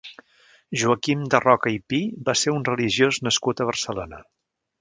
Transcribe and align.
Joaquim 0.83 1.21
de 1.33 1.41
Roca 1.43 1.73
i 1.75 1.77
Pi 1.93 2.01
va 2.31 2.37
ser 2.45 2.57
un 2.57 2.67
religiós 2.73 3.23
nascut 3.29 3.63
a 3.67 3.73
Barcelona. 3.73 4.25